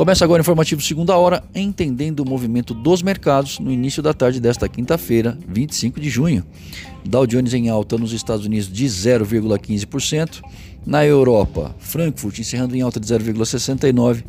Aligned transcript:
Começa 0.00 0.24
agora 0.24 0.40
o 0.40 0.44
informativo 0.44 0.80
segunda 0.80 1.14
hora, 1.14 1.44
entendendo 1.54 2.20
o 2.20 2.26
movimento 2.26 2.72
dos 2.72 3.02
mercados 3.02 3.58
no 3.58 3.70
início 3.70 4.02
da 4.02 4.14
tarde 4.14 4.40
desta 4.40 4.66
quinta-feira, 4.66 5.36
25 5.46 6.00
de 6.00 6.08
junho. 6.08 6.42
Dow 7.04 7.26
Jones 7.26 7.52
em 7.52 7.68
alta 7.68 7.98
nos 7.98 8.14
Estados 8.14 8.46
Unidos 8.46 8.72
de 8.72 8.86
0,15%, 8.86 10.40
na 10.86 11.04
Europa, 11.04 11.76
Frankfurt 11.78 12.38
encerrando 12.38 12.74
em 12.74 12.80
alta 12.80 12.98
de 12.98 13.06
0,69 13.06 14.24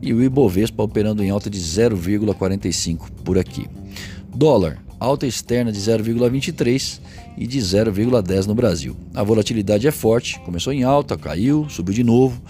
e 0.00 0.14
o 0.14 0.22
Ibovespa 0.22 0.82
operando 0.82 1.22
em 1.22 1.28
alta 1.28 1.50
de 1.50 1.60
0,45 1.60 3.10
por 3.22 3.38
aqui. 3.38 3.68
Dólar, 4.34 4.82
alta 4.98 5.26
externa 5.26 5.70
de 5.70 5.80
0,23 5.80 6.98
e 7.36 7.46
de 7.46 7.58
0,10 7.58 8.46
no 8.46 8.54
Brasil. 8.54 8.96
A 9.14 9.22
volatilidade 9.22 9.86
é 9.86 9.90
forte, 9.90 10.40
começou 10.40 10.72
em 10.72 10.82
alta, 10.82 11.18
caiu, 11.18 11.68
subiu 11.68 11.92
de 11.92 12.02
novo 12.02 12.40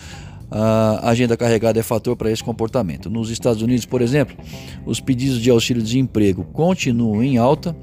a 0.50 1.08
agenda 1.08 1.36
carregada 1.36 1.78
é 1.78 1.82
fator 1.82 2.16
para 2.16 2.30
esse 2.30 2.42
comportamento. 2.42 3.08
Nos 3.08 3.30
Estados 3.30 3.62
Unidos, 3.62 3.86
por 3.86 4.02
exemplo, 4.02 4.36
os 4.84 4.98
pedidos 4.98 5.40
de 5.40 5.50
auxílio-desemprego 5.50 6.44
continuam 6.44 7.22
em 7.22 7.38
alta, 7.38 7.76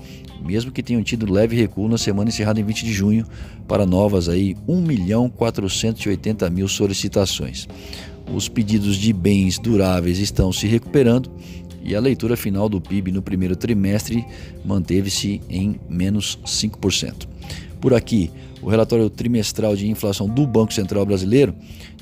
mesmo 0.43 0.71
que 0.71 0.83
tenham 0.83 1.01
tido 1.01 1.31
leve 1.31 1.55
recuo 1.55 1.87
na 1.87 1.97
semana 1.97 2.29
encerrada 2.29 2.59
em 2.59 2.63
20 2.63 2.85
de 2.85 2.93
junho 2.93 3.25
para 3.67 3.85
novas 3.85 4.27
aí 4.27 4.55
1 4.67 4.81
milhão 4.81 5.29
480 5.29 6.49
mil 6.49 6.67
solicitações. 6.67 7.67
Os 8.33 8.49
pedidos 8.49 8.97
de 8.97 9.13
bens 9.13 9.57
duráveis 9.57 10.19
estão 10.19 10.51
se 10.51 10.67
recuperando 10.67 11.31
e 11.81 11.95
a 11.95 12.01
leitura 12.01 12.35
final 12.35 12.67
do 12.67 12.81
PIB 12.81 13.13
no 13.13 13.21
primeiro 13.21 13.55
trimestre 13.55 14.25
manteve-se 14.65 15.41
em 15.49 15.79
menos 15.89 16.37
5%. 16.45 17.25
Por 17.79 17.93
aqui, 17.93 18.29
o 18.61 18.69
relatório 18.69 19.09
trimestral 19.09 19.75
de 19.75 19.87
inflação 19.87 20.27
do 20.27 20.45
Banco 20.45 20.73
Central 20.73 21.05
Brasileiro, 21.05 21.53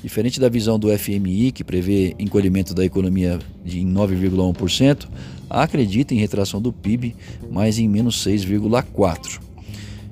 diferente 0.02 0.40
da 0.40 0.48
visão 0.48 0.78
do 0.78 0.96
FMI, 0.96 1.52
que 1.52 1.64
prevê 1.64 2.14
encolhimento 2.18 2.74
da 2.74 2.84
economia 2.84 3.38
de 3.64 3.80
9,1%, 3.80 5.08
acredita 5.48 6.14
em 6.14 6.18
retração 6.18 6.60
do 6.60 6.72
PIB, 6.72 7.14
mas 7.50 7.78
em 7.78 7.88
menos 7.88 8.24
6,4%. 8.24 9.40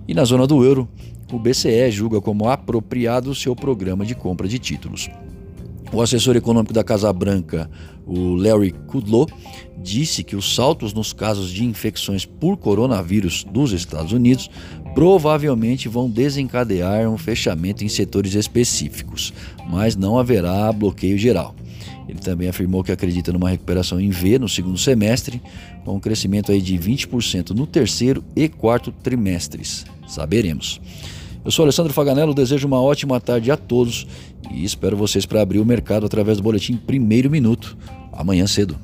E 0.07 0.15
na 0.15 0.25
zona 0.25 0.47
do 0.47 0.63
euro, 0.63 0.89
o 1.33 1.39
BCE 1.39 1.91
julga 1.91 2.21
como 2.21 2.49
apropriado 2.49 3.35
seu 3.35 3.57
programa 3.57 4.05
de 4.05 4.15
compra 4.15 4.47
de 4.47 4.59
títulos. 4.59 5.09
O 5.95 6.03
assessor 6.03 6.35
econômico 6.35 6.73
da 6.73 6.83
Casa 6.83 7.13
Branca, 7.13 7.71
o 8.05 8.35
Larry 8.35 8.73
Kudlow, 8.89 9.29
disse 9.81 10.25
que 10.25 10.35
os 10.35 10.53
saltos 10.53 10.93
nos 10.93 11.13
casos 11.13 11.51
de 11.51 11.65
infecções 11.65 12.27
por 12.27 12.57
coronavírus 12.57 13.45
dos 13.45 13.71
Estados 13.71 14.11
Unidos 14.11 14.51
provavelmente 14.93 15.89
vão 15.89 16.11
desencadear 16.11 17.09
um 17.09 17.17
fechamento 17.17 17.85
em 17.85 17.89
setores 17.89 18.35
específicos, 18.35 19.33
mas 19.71 19.95
não 19.95 20.19
haverá 20.19 20.73
bloqueio 20.73 21.17
geral. 21.17 21.55
Ele 22.09 22.19
também 22.19 22.49
afirmou 22.49 22.83
que 22.83 22.91
acredita 22.91 23.33
numa 23.33 23.51
recuperação 23.51 24.01
em 24.01 24.11
V 24.11 24.41
no 24.41 24.49
segundo 24.49 24.77
semestre, 24.77 25.41
com 25.85 25.95
um 25.95 26.01
crescimento 26.01 26.51
aí 26.51 26.61
de 26.61 26.77
20% 26.77 27.51
no 27.51 27.69
terceiro 27.69 28.25
e 28.35 28.49
quarto 28.49 28.91
trimestres. 28.91 29.87
Saberemos. 30.09 30.81
Eu 31.45 31.51
sou 31.51 31.65
Alessandro 31.65 31.93
Faganello, 31.93 32.33
desejo 32.33 32.67
uma 32.67 32.81
ótima 32.81 33.21
tarde 33.21 33.51
a 33.51 33.57
todos 33.57 34.07
e 34.51 34.65
espero 34.65 34.97
vocês 34.97 35.27
para 35.27 35.43
abrir 35.43 35.59
o 35.59 35.65
mercado 35.65 36.07
através 36.07 36.39
do 36.39 36.43
boletim 36.43 36.75
Primeiro 36.75 37.31
Minuto, 37.31 37.77
amanhã 38.13 38.47
cedo. 38.47 38.79